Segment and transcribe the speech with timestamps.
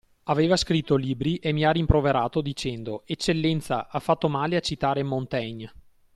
[0.23, 5.71] Aveva scritto libri e mi ha rimproverato dicendo: Eccellenza, ha fatto male a citare Montaigne